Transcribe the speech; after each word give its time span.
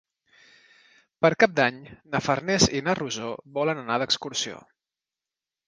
Per 1.25 1.31
Cap 1.43 1.53
d'Any 1.59 1.77
na 2.15 2.23
Farners 2.29 2.67
i 2.79 2.83
na 2.89 2.97
Rosó 3.03 3.31
volen 3.61 3.85
anar 3.85 4.01
d'excursió. 4.05 4.67